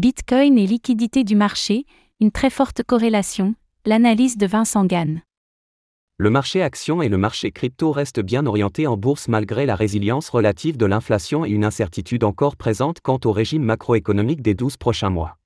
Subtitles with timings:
[0.00, 1.84] Bitcoin et liquidité du marché,
[2.20, 3.54] une très forte corrélation,
[3.84, 5.20] l'analyse de Vincent Gann.
[6.16, 10.30] Le marché action et le marché crypto restent bien orientés en bourse malgré la résilience
[10.30, 15.10] relative de l'inflation et une incertitude encore présente quant au régime macroéconomique des 12 prochains
[15.10, 15.36] mois.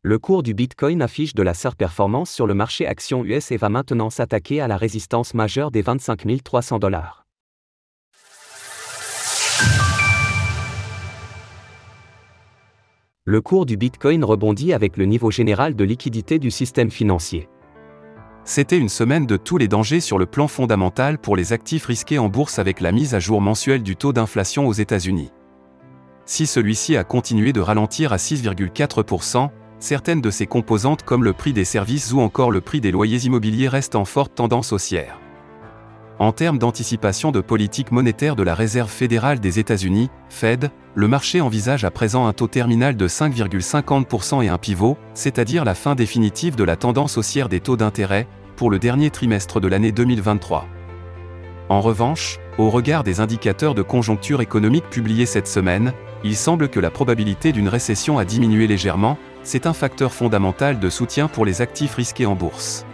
[0.00, 3.68] Le cours du Bitcoin affiche de la surperformance sur le marché action US et va
[3.68, 7.27] maintenant s'attaquer à la résistance majeure des 25 300 dollars.
[13.28, 17.46] Le cours du Bitcoin rebondit avec le niveau général de liquidité du système financier.
[18.44, 22.18] C'était une semaine de tous les dangers sur le plan fondamental pour les actifs risqués
[22.18, 25.30] en bourse avec la mise à jour mensuelle du taux d'inflation aux États-Unis.
[26.24, 31.52] Si celui-ci a continué de ralentir à 6,4%, certaines de ses composantes comme le prix
[31.52, 35.20] des services ou encore le prix des loyers immobiliers restent en forte tendance haussière.
[36.20, 41.40] En termes d'anticipation de politique monétaire de la Réserve fédérale des États-Unis, Fed, le marché
[41.40, 46.56] envisage à présent un taux terminal de 5,50% et un pivot, c'est-à-dire la fin définitive
[46.56, 48.26] de la tendance haussière des taux d'intérêt,
[48.56, 50.66] pour le dernier trimestre de l'année 2023.
[51.68, 55.92] En revanche, au regard des indicateurs de conjoncture économique publiés cette semaine,
[56.24, 60.90] il semble que la probabilité d'une récession a diminué légèrement, c'est un facteur fondamental de
[60.90, 62.87] soutien pour les actifs risqués en bourse.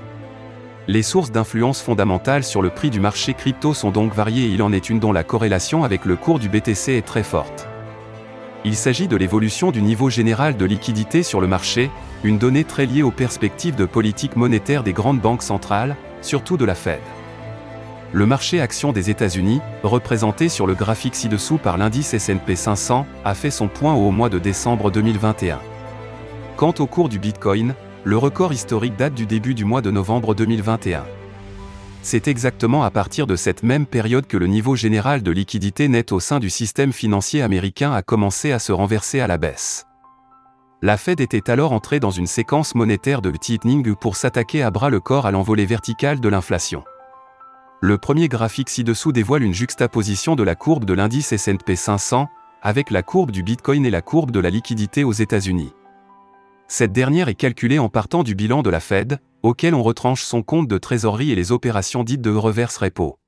[0.86, 4.62] Les sources d'influence fondamentales sur le prix du marché crypto sont donc variées et il
[4.62, 7.66] en est une dont la corrélation avec le cours du BTC est très forte.
[8.66, 11.90] Il s'agit de l'évolution du niveau général de liquidité sur le marché,
[12.22, 16.66] une donnée très liée aux perspectives de politique monétaire des grandes banques centrales, surtout de
[16.66, 17.00] la Fed.
[18.12, 23.34] Le marché action des États-Unis, représenté sur le graphique ci-dessous par l'indice S&P 500, a
[23.34, 25.60] fait son point au mois de décembre 2021.
[26.56, 27.74] Quant au cours du Bitcoin,
[28.04, 31.04] le record historique date du début du mois de novembre 2021.
[32.02, 36.12] C'est exactement à partir de cette même période que le niveau général de liquidité nette
[36.12, 39.86] au sein du système financier américain a commencé à se renverser à la baisse.
[40.82, 44.90] La Fed était alors entrée dans une séquence monétaire de tightening pour s'attaquer à bras
[44.90, 46.84] le corps à l'envolée verticale de l'inflation.
[47.80, 52.28] Le premier graphique ci-dessous dévoile une juxtaposition de la courbe de l'indice S&P 500
[52.60, 55.72] avec la courbe du Bitcoin et la courbe de la liquidité aux États-Unis.
[56.66, 60.42] Cette dernière est calculée en partant du bilan de la Fed, auquel on retranche son
[60.42, 63.18] compte de trésorerie et les opérations dites de reverse repo.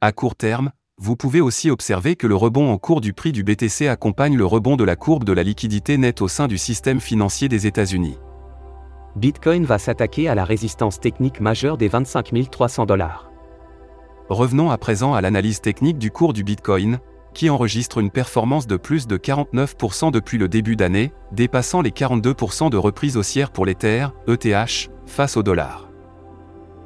[0.00, 3.42] À court terme, vous pouvez aussi observer que le rebond en cours du prix du
[3.42, 7.00] BTC accompagne le rebond de la courbe de la liquidité nette au sein du système
[7.00, 8.18] financier des États-Unis.
[9.16, 13.30] Bitcoin va s'attaquer à la résistance technique majeure des 25 300 dollars.
[14.28, 16.98] Revenons à présent à l'analyse technique du cours du Bitcoin,
[17.34, 22.70] qui enregistre une performance de plus de 49% depuis le début d'année, dépassant les 42%
[22.70, 25.88] de reprise haussière pour l'Ether, ETH, face au dollar.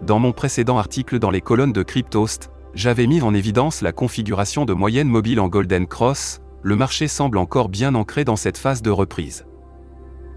[0.03, 4.65] Dans mon précédent article dans les colonnes de Cryptost, j'avais mis en évidence la configuration
[4.67, 8.83] de moyenne mobile en Golden Cross, le marché semble encore bien ancré dans cette phase
[8.83, 9.47] de reprise.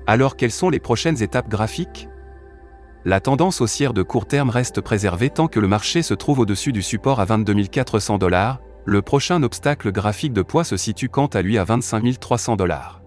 [0.08, 2.08] Alors quelles sont les prochaines étapes graphiques?
[3.06, 6.72] La tendance haussière de court terme reste préservée tant que le marché se trouve au-dessus
[6.72, 11.28] du support à 22 400 dollars, le prochain obstacle graphique de poids se situe quant
[11.28, 13.02] à lui à 25 300 dollars.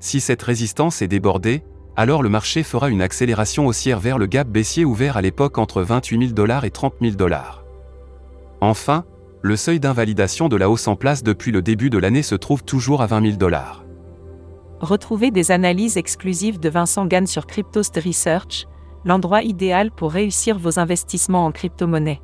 [0.00, 1.62] Si cette résistance est débordée,
[1.96, 5.82] alors le marché fera une accélération haussière vers le gap baissier ouvert à l'époque entre
[5.82, 7.64] 28 000 dollars et 30 000 dollars.
[8.60, 9.04] Enfin,
[9.42, 12.64] le seuil d'invalidation de la hausse en place depuis le début de l'année se trouve
[12.64, 13.84] toujours à 20 000 dollars.
[14.80, 18.66] Retrouvez des analyses exclusives de Vincent Gann sur Cryptost Research,
[19.04, 22.20] l'endroit idéal pour réussir vos investissements en crypto-monnaie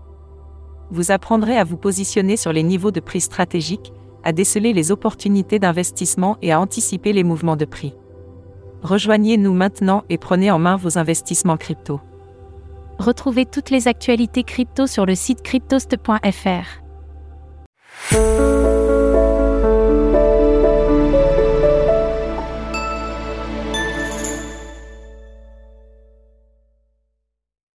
[0.90, 3.92] vous apprendrez à vous positionner sur les niveaux de prix stratégiques,
[4.24, 7.94] à déceler les opportunités d'investissement et à anticiper les mouvements de prix.
[8.82, 12.00] Rejoignez-nous maintenant et prenez en main vos investissements crypto.
[12.98, 16.82] Retrouvez toutes les actualités crypto sur le site cryptost.fr.